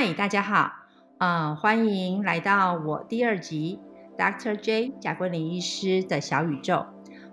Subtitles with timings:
[0.00, 0.70] 嗨，大家好，
[1.18, 3.80] 呃，欢迎来到我第二集
[4.16, 4.54] Dr.
[4.54, 6.86] J 贾桂林医师的小宇宙。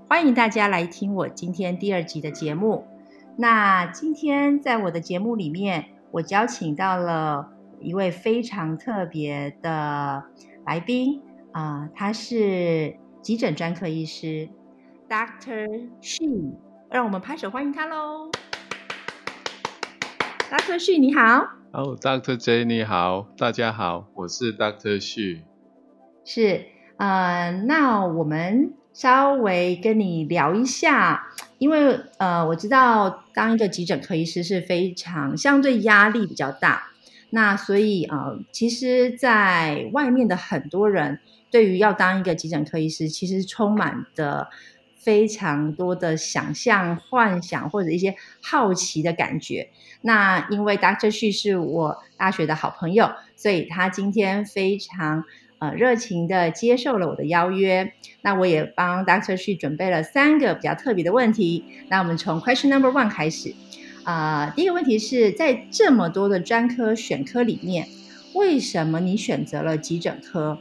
[0.10, 2.88] 欢迎大家来听我今天第二集的节目。
[3.38, 10.24] 那今天在我的节目里面，我邀请到了一位非常特别的
[10.66, 11.22] 来宾
[11.52, 14.50] 啊、他是急诊专科医师
[15.08, 16.58] Doctor She，
[16.90, 18.32] 让我们拍手欢迎他喽。
[20.50, 21.48] Doctor She，你好。
[21.78, 24.98] 哦、d r J 你好，大家好，我是 Dr.
[24.98, 25.42] 旭。
[26.24, 36.92] 是，呃，那我们稍微跟你聊一下，因为呃，我知道当一个急诊科医师是非常相对压力比较大，
[37.32, 41.20] 那所以呃，其实，在外面的很多人
[41.52, 44.48] 对于要当一个急诊科医师，其实充满的
[45.06, 49.70] 非常多的想象、幻想或者一些好奇的感觉。
[50.02, 51.12] 那因为 Dr.
[51.12, 55.24] 旭是我大学的好朋友，所以他今天非常
[55.60, 57.94] 呃热情的接受了我的邀约。
[58.22, 59.38] 那我也帮 Dr.
[59.38, 61.64] 旭准备了三个比较特别的问题。
[61.88, 63.54] 那我们从 Question Number One 开始。
[64.04, 67.88] 啊、第一个问题是在这么多的专科选科里面，
[68.34, 70.60] 为什么你选择了急诊科？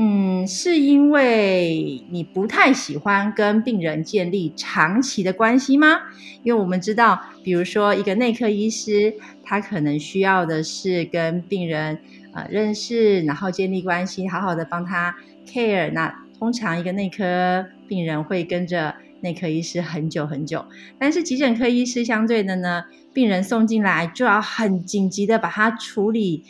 [0.00, 5.98] 嗯，是因为你不太喜欢跟病人建立长期的关系吗？
[6.44, 11.98] 因为我们知道，比如说一个内科医师，他可能需要的是跟病人
[12.32, 15.90] 呃认识，然后建立关系，好好的帮他 care。
[15.90, 20.64] 那通常一个内科病人会跟着内科医师很久很久，
[20.96, 26.44] 但是急诊科医师相对的呢，病人送进来就要很紧急的把他处理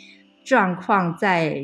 [0.45, 1.63] 状况在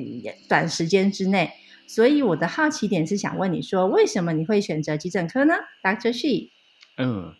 [0.49, 1.51] 短时间之内。
[1.87, 6.11] 所以我的好奇点是想问你说，为什么你会选择急诊科呢，Dr.
[6.11, 6.51] She？
[6.97, 7.33] 嗯，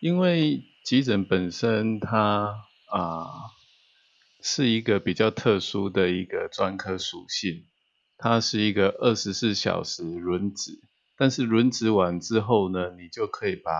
[0.00, 2.54] 因为急诊本身它
[2.90, 3.26] 啊、
[4.40, 7.64] 是一个比较特殊的一个专科属性，
[8.16, 10.80] 它是一个二十四小时轮值，
[11.16, 13.72] 但是轮值完之后呢，你就可以把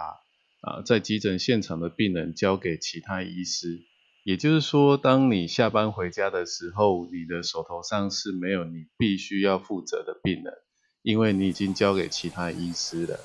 [0.61, 3.84] 啊、在急诊现场的病人交给其他医师。
[4.28, 10.53] 也就是说，当你下班回家的时候，你的手头上是没有你必须要负责的病人，
[11.00, 13.21] 因为你已经交给其他医师了，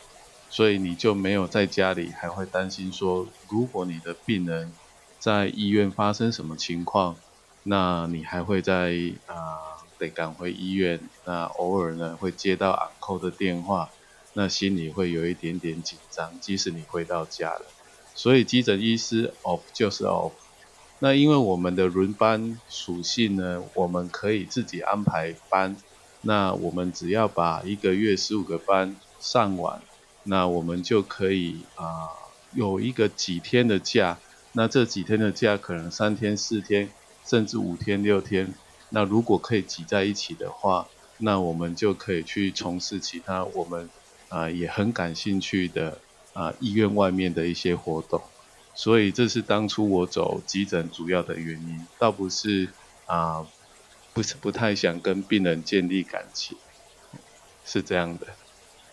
[0.49, 4.71] 所以你就没有在家里还会担心说，如果你的病人
[5.19, 7.17] 在医院发生什么情况，
[7.63, 8.93] 那你还会在
[9.27, 13.89] 啊、得赶回医院，那偶尔呢会接到 uncle 的电话，
[14.31, 17.65] 那心里会有一点点紧张，即使你回到家了。
[18.15, 20.31] 所以急诊医师 off 就是 off。
[21.03, 25.75] 那因为我们的轮班属性呢，我们可以自己安排班。
[26.21, 29.81] 那我们只要把一个月十五个班上完，
[30.23, 32.07] 那我们就可以啊、
[32.53, 34.17] 有一个几天的假。
[34.53, 36.87] 那这几天的假可能三天、四天，
[37.25, 38.53] 甚至五天、六天。
[38.87, 40.87] 那如果可以挤在一起的话，
[41.17, 43.89] 那我们就可以去从事其他我们
[44.29, 45.97] 啊、也很感兴趣的
[46.31, 48.21] 啊、医院外面的一些活动。
[48.75, 52.67] 所以这是当初我走急诊主要的原因，倒不是
[53.05, 53.45] 啊、
[54.13, 56.57] 不是不太想跟病人建立感情，
[57.65, 58.27] 是这样的。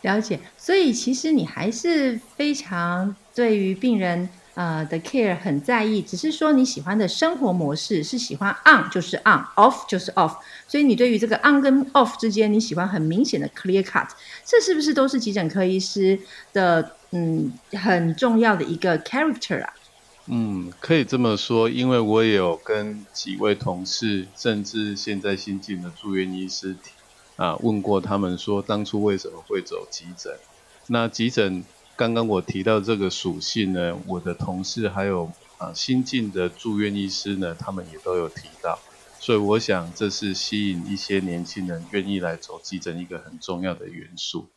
[0.02, 14.09] 了解，所以其实你还是非常对于病人呃的 care 很在意，只是说你喜欢的生活模式是喜欢 on 就是 on，off 就是 off，所以你对于这个 on 跟 off 之间，你喜欢很明显的 clear cut，
[14.44, 16.19] 这是不是都是急诊科医师
[16.53, 19.72] 的嗯很重要的一个 character 啊？
[20.27, 26.91] 嗯，可以这么说，因为我也有跟几位同事，甚至现在新进的住院医师提
[27.37, 30.33] 啊问过他们说，当初为什么会走急诊？
[30.87, 31.65] 那急诊
[32.00, 38.78] 刚刚我提到这个属性呢，我的同事还有啊新进的住院医师呢，他们也都有提到，
[39.19, 44.49] 所以我想这是吸引一些年轻人愿意来走急诊一个很重要的元素。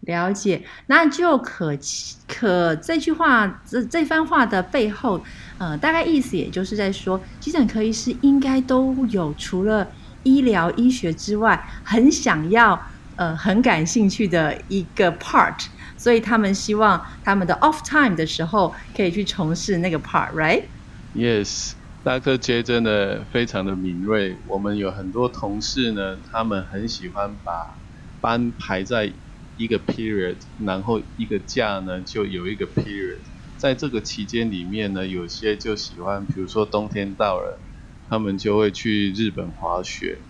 [0.00, 1.78] 了解，那就可
[2.26, 5.20] 可这句话这这番话的背后，
[5.58, 9.88] 呃，大概意思也就是在说，急诊科医师应该都有除了
[10.24, 12.80] 医疗医学之外，很想要
[13.14, 15.66] 呃很感兴趣的一个 part，
[15.98, 21.72] 所以他们希望他们的 off time 的时候可以去从事那个 part，right？Yes，
[22.04, 24.36] 大科 J 真的非常的敏锐。
[24.46, 27.80] 我们有很多同事呢，他们很喜欢把
[28.20, 29.12] 班排在
[29.56, 33.18] 一个 period，然后一个假呢就有一个 period。
[33.56, 37.60] 在这个期间里面呢，有些就喜欢，比如说冬天到了，
[38.08, 40.20] 他们就会去日本滑雪。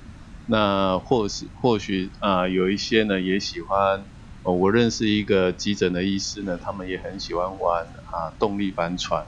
[0.46, 4.06] 那或是或许啊、有一些呢也喜欢。
[4.42, 9.24] 哦，我认识一个急诊的医师呢，他们也很喜欢玩啊动力帆船。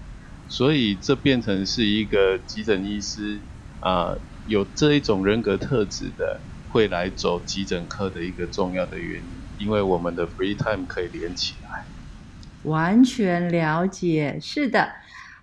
[0.48, 3.38] 所以这变成是一个急诊医师
[3.80, 4.14] 啊、
[4.46, 6.40] 有这一种人格特质的，
[6.70, 11.84] 会来走急诊科的一个重要的原因，因为我们的 free time 可以连起来。
[12.64, 14.90] 完全了解，是的。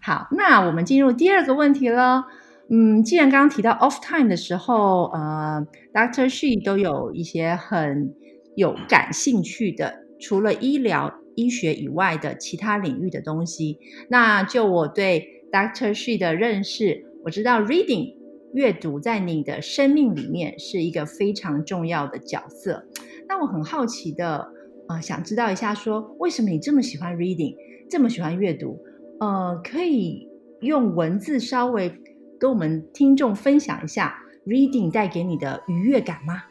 [0.01, 2.25] 好，那我们进入第二个问题了。
[2.69, 8.13] 嗯，既然刚刚提到 off time 的时候，呃，Doctor She 都有一些很
[8.57, 13.77] 有感兴趣的，除了医疗医学以外的其他领域的东西。
[14.09, 18.15] 那就我对 Doctor She 的认识，我知道 reading
[18.55, 22.83] 阅读在你的生命里面是一个非常重要的角色。
[23.29, 24.51] 那我很好奇的，
[24.89, 27.55] 呃，想知道一下，说为什么你这么喜欢 reading，
[27.87, 28.83] 这么喜欢阅读？
[29.19, 30.27] 呃，可以
[30.61, 31.93] 用文字稍微。
[32.39, 34.15] 跟我们听众分享一下
[34.45, 36.43] ，reading 带给你的愉悦感吗？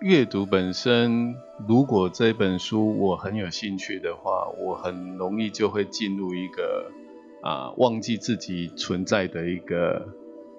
[0.00, 6.90] 阅读本身，如果这本书我很有兴趣的话，我很容易就会进入一个
[7.42, 10.08] 啊忘记自己存在的一个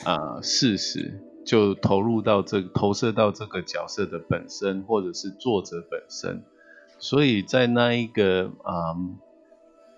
[0.03, 6.43] 啊事实，就投入到这投射到这个角色的本身，或者是作者本身。
[6.99, 8.95] 所以在那一个啊。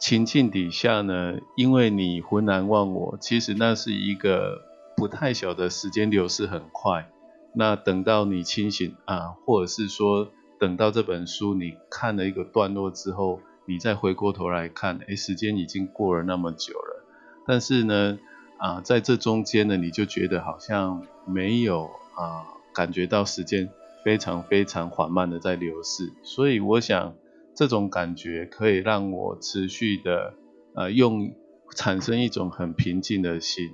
[0.01, 4.62] 情境底下呢，因为你浑然忘我，其实那是一个
[4.95, 7.09] 不太小的时间流逝很快。
[7.54, 10.30] 那等到你清醒啊，或者是说
[10.60, 17.06] 等到这本书你看了一个段落之后，你再回过头来看，哎，时间已经过了那么久了。
[17.46, 18.19] 但是呢，
[18.57, 23.69] 啊，在这中间呢，你就觉得好像没有啊，感觉到时间
[24.04, 26.12] 非常非常缓慢的在流逝。
[26.24, 27.16] 所以我想。
[27.56, 30.34] 这种感觉可以让我持续的，
[30.75, 31.34] 呃，用
[31.75, 33.72] 产生一种很平静的心。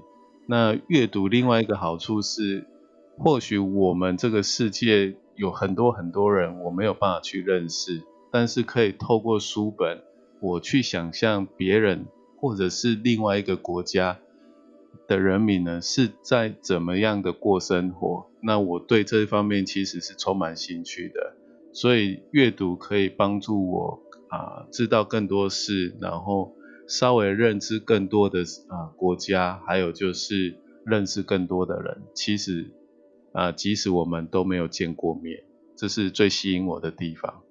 [0.48, 2.66] 那阅读另外一个好处是，
[3.18, 10.02] 或许我们这个世界有很多很多人，我没有办法去认识，但是可以透过书本，
[10.40, 12.06] 我去想象别人
[12.38, 14.20] 或者是另外一个国家
[15.08, 18.28] 的人民呢，是在怎么样的过生活。
[18.42, 21.36] 那我对这一方面其实是充满兴趣的。
[21.74, 26.54] 所以阅读可以帮助我啊知道更多事，然后
[26.88, 32.02] 稍微认知更多的啊国家，还有就是认识更多的人。
[32.14, 32.72] 其实
[33.36, 35.44] 啊，即使我们都没有见过面，
[35.76, 37.42] 这是最吸引我的地方。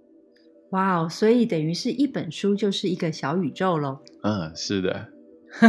[0.70, 1.08] 哇哦！
[1.08, 4.00] 所以等于是一本书就是一个小宇宙喽。
[4.22, 5.08] 嗯，是的。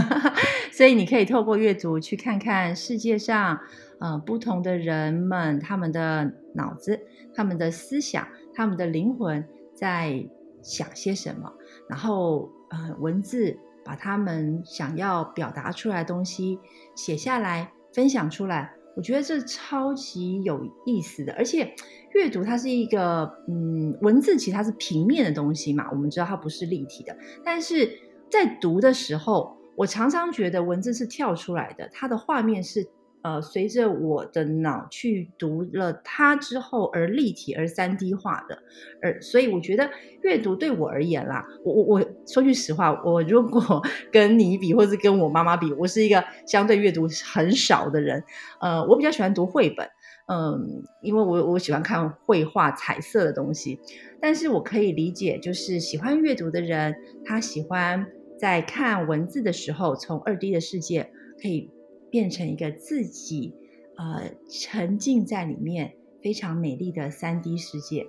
[0.71, 3.59] 所以你可以透过阅读去看看世界上
[3.99, 6.99] 呃不同的人们他们的脑子、
[7.35, 8.27] 他们的思想。
[8.57, 10.25] 他们的灵魂在
[10.63, 11.51] 想些什么？
[11.89, 16.57] 然后，呃，文字把他们想要表达出来的东西
[16.95, 18.73] 写下来，分享出来。
[18.95, 21.33] 我觉得这超级有意思的。
[21.33, 21.73] 而且，
[22.13, 27.15] 阅读它是一个，嗯，文字其实它是平面的东西嘛，我们知道它不是立体的。
[27.43, 27.99] 但是
[28.29, 32.87] 在读的时候，我常常觉得文字是跳出来的，它的画面是。
[33.25, 38.59] 呃，随着我的脑去读了它之后而立体而三 D 化的，
[39.01, 39.89] 而所以我觉得
[40.21, 43.81] 阅读对我而言啦，我我我说句实话，我如果
[44.13, 48.23] 跟你比，或者跟我妈妈比，我是一个相对阅读很少的人。
[48.61, 49.89] 呃，我比较喜欢读绘本，
[50.27, 53.79] 嗯，因为我我喜欢看绘画彩色的东西。
[54.21, 56.93] 但是我可以理解，就是喜欢阅读的人，
[57.25, 58.05] 他喜欢
[58.37, 61.09] 在看文字的时候，从二 D 的世界
[61.41, 61.71] 可以。
[62.15, 63.53] 变成一个自己，
[63.97, 68.07] 呃，沉浸在里面非常美丽的三 D 世界。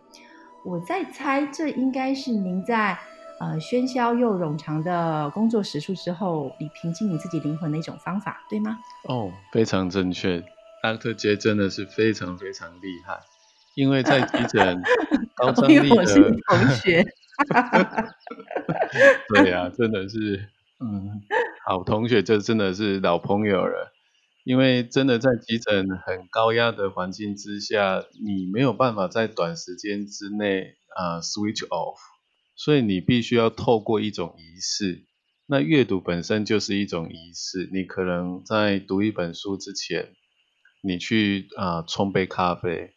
[0.64, 2.96] 我在猜，这应该是您在
[3.40, 8.78] 呃喧嚣又冗长的工作时数之后，你平静你自己灵魂的一种方法，对吗？
[9.08, 10.40] 哦，非常正确
[10.84, 11.12] ，Dr.
[11.12, 13.18] J 真的是非常非常厉害，
[13.74, 14.80] 因为在急诊
[15.34, 15.84] 高张力的
[16.46, 17.04] 同学，
[19.34, 21.20] 对呀，真的是，嗯，
[21.66, 23.94] 好同学，这真的是老朋友了。
[24.46, 31.96] 因为真的在急诊很高压的环境之下，你没有办法在短时间之内啊 switch off，
[32.54, 35.04] 所以你必须要透过一种仪式。
[35.48, 40.14] 那阅读本身就是一种仪式，你可能在读一本书之前，
[40.80, 42.92] 你去啊冲杯咖啡。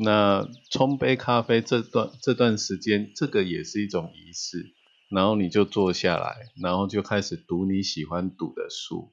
[0.00, 4.74] 那冲杯咖啡这段这段时间，这个也是一种仪式。
[5.10, 9.12] 然后你就坐下来，然后就开始读你喜欢读的书。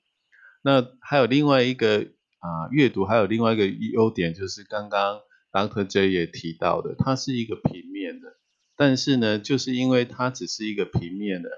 [0.65, 2.07] 那还有另外一个
[2.39, 5.19] 啊，阅读还有另外一个优点，就是刚刚
[5.51, 5.85] Dr.
[5.85, 8.29] J 也提到的，它是一个平面的，
[8.75, 11.49] 但是呢，就是因为它只是一个平面的，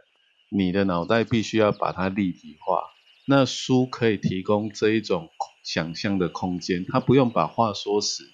[0.52, 2.84] 你的脑袋必须要把它立体化。
[3.26, 5.30] 那书可以提供这一种
[5.64, 8.26] 想象的空间，它不用把话说死，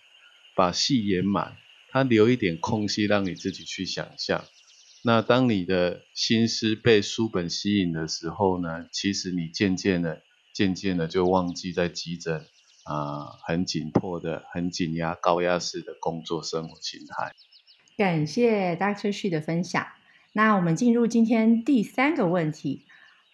[0.55, 1.55] 把戏演满，
[1.91, 4.43] 它留一点空隙让你自己去想象。
[5.03, 10.23] 那当你的心思被书本吸引的时候呢，其实你渐渐的。
[10.53, 12.45] 渐渐的就忘记在急诊
[12.85, 17.33] 啊很紧迫的、很紧压、高压式的工作生活形态。
[17.97, 19.11] 感谢 Dr.
[19.11, 19.85] Xu 的分享。
[20.31, 22.85] 那我们进入今天第三个问题。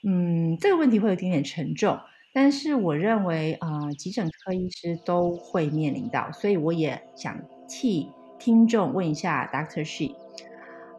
[0.02, 2.00] 嗯，这个问题会有点点沉重，
[2.34, 8.10] 但是我认为啊，急诊科医师都会面临到，所以我也想替
[8.40, 9.86] 听众问一下 Dr.
[9.86, 10.16] Xu。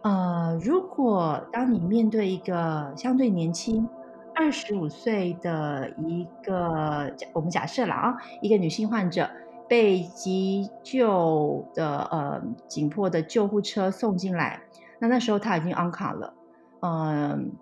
[0.03, 3.89] 呃，如果当你面对一个相对年轻，
[4.35, 9.29] 二十五岁的一个假，我们假设了啊，一个女性患者
[9.69, 14.61] 被急救的呃紧迫的救护车送进来，
[14.99, 16.35] 那那时候她已经 on 卡了，
[16.81, 17.53] 嗯，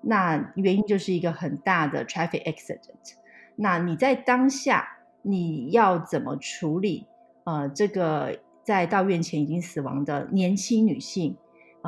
[0.00, 3.14] 那原因就是一个很大的 traffic accident。
[3.56, 4.88] 那你在当下
[5.22, 7.06] 你要怎么处理？
[7.44, 11.36] 呃，这个在到院前已经死亡的年轻女性。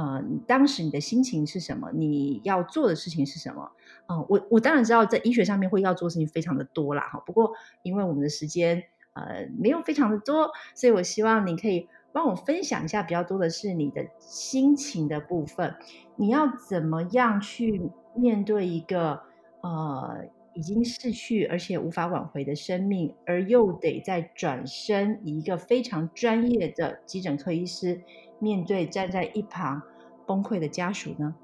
[0.01, 1.91] 呃，当时你的心情是什么？
[1.93, 3.71] 你要做的事情是什么？
[4.07, 7.23] 嗯，我我当然知道在医学上面会要做事情非常的多啦，哈。
[7.27, 7.53] 不过
[7.83, 15.75] 因为我们的时间呃没有非常的多，所以我希望你可以帮我分享一下比较多的是你的心情的部分。
[16.17, 17.83] 你要怎么样去
[18.15, 19.21] 面对一个
[19.61, 28.01] 呃已经逝去而且无法挽回的生命，而又得再转身以一个非常专业的急诊科医师？
[28.41, 29.83] 面对站在一旁
[30.27, 31.35] 崩溃的家属呢？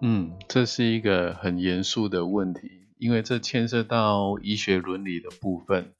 [0.00, 5.92] 嗯，这是一个很严肃的问题，因为这牵涉到医学伦理的部分。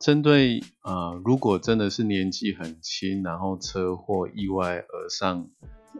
[0.00, 5.48] 针对啊，如果真的是年纪很轻，然后车祸意外而上，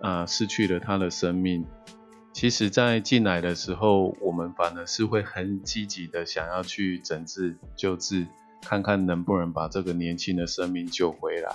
[0.03, 1.65] 啊，失去了他的生命，
[2.33, 8.27] 其实，在进来的时候，我们反而是会很积极的想要去诊治、救治，
[8.63, 11.51] 看看能不能把这个年轻的生命救回来。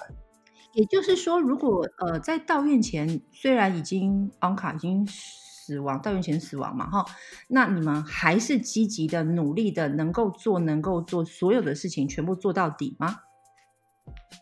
[0.73, 7.05] 也就是说，如果呃在到院前虽然已经昂卡已经死亡，到院前死亡嘛，哈，
[7.49, 13.17] 那你们还是积极的、努力的，能够做、能够做所有的事情，全部做到底吗？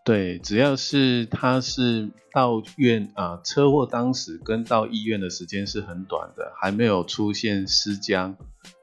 [0.06, 8.38] 对，只要是他是到院啊，车祸当时跟到医院的时间是很短的，还没有出现尸僵、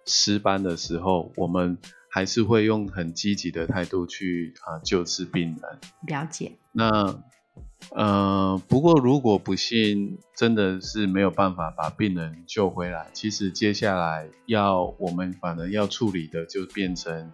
[0.04, 1.78] 尸斑的时候，我们。
[2.08, 5.78] 还是会用很积极的态度去啊救治病人。
[6.06, 6.56] 了解。
[6.72, 7.14] 那
[7.90, 17.30] 呃，不过如果不幸真的是没有办法把病人救回来，其实接下来要我们反而要处理的就变成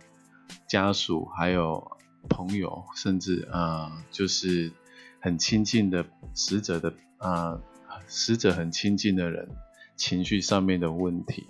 [0.69, 1.97] 家属还有
[2.29, 4.73] 朋友，甚至啊就是
[5.21, 7.61] 很亲近的死者的啊
[8.07, 9.49] 死者很亲近的人
[9.97, 11.47] 情绪上面的问题。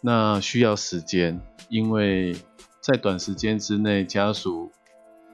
[0.00, 2.36] 那需要时间，因为。
[2.80, 4.72] 在短时间之内，家属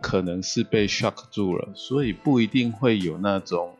[0.06, 3.74] 可能是被 shock 住了，所以不一定会有那种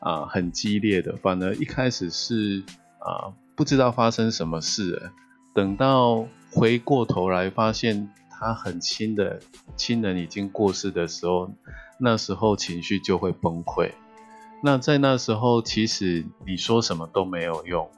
[0.00, 2.64] 啊很激烈的，反而一开始是
[2.98, 5.12] 啊不知道发生什么事，
[5.54, 9.38] 等到回过头来发现他很亲的
[9.76, 11.48] 亲人已经过世的时候，
[12.00, 13.92] 那时候情绪就会崩溃。
[14.64, 17.88] 那在那时候，其实你说什么都没有用，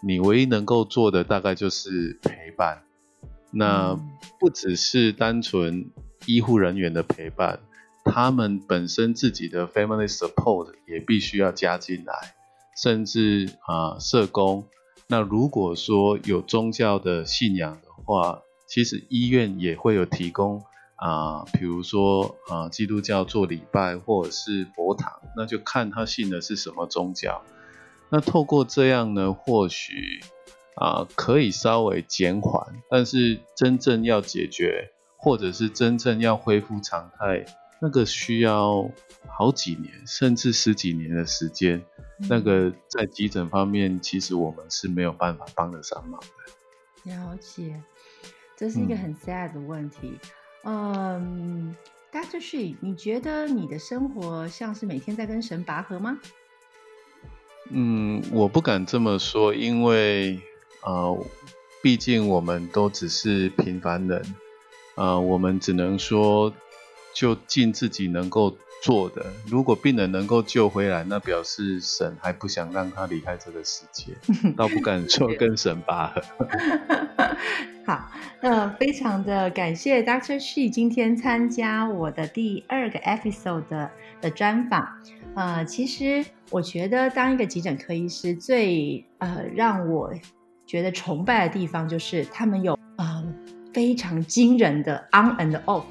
[0.00, 2.82] 你唯一能够做的大概就是陪伴。
[3.50, 3.98] 那
[4.38, 5.90] 不只是单纯
[6.26, 7.60] 医护人员的陪伴，
[8.04, 12.34] 他们本身自己的 family support 也必须要加进来，
[12.76, 14.66] 甚至啊社工。
[15.08, 20.62] 那如果说有宗教的信仰的话，其实医院也会有提供
[20.96, 27.42] 啊，比如说啊基督教做礼拜或者是佛堂，那就看他信的是什么宗教。
[28.10, 30.20] 那透过这样呢，或许。
[30.78, 37.44] 啊，可以稍微减缓，但是真正要解决，或者是真正要恢复常态，
[37.80, 38.90] 那个需要
[39.26, 41.82] 好几年，甚至十几年的时间。
[42.28, 47.12] 那个在急诊方面，其实我们是没有办法帮得上忙的。
[47.12, 47.82] 了解，
[48.56, 50.18] 这是一个很 sad 的问题。
[50.64, 51.74] 嗯
[52.12, 56.18] ，Doctor She，你觉得你的生活像是每天在跟神拔河吗？
[57.70, 60.40] 嗯，我不敢这么说，因为。
[60.82, 61.18] 呃，
[61.82, 64.22] 毕竟我们都只是平凡人，
[64.96, 66.52] 呃，我们只能说
[67.14, 69.24] 就尽自己能够做的。
[69.46, 74.12] 如果病人能够救回来，那表示神还不想让他离开这个世界，
[74.56, 76.22] 倒不敢说跟神拔河。
[77.86, 78.10] 好，
[78.42, 84.88] 那非常的感谢 Doctor She 今天参加我的第二个 episode 的的专访。
[85.36, 90.12] 呃，其实我觉得当一个急诊科医师，最呃让我
[90.66, 92.75] 觉得崇拜的地方就是他们有啊
[93.76, 95.82] 非常惊人的 on and off，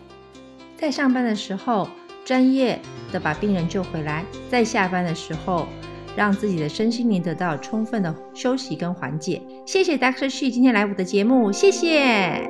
[0.76, 1.88] 在上班的时候
[2.26, 2.80] 专业
[3.12, 5.68] 的把病人救回来，在下班的时候
[6.16, 9.40] 让自己的身心灵得到充分的休息跟缓解。
[9.68, 10.28] 谢谢 Dr.
[10.28, 12.50] Xu 今天来我的节目，谢谢。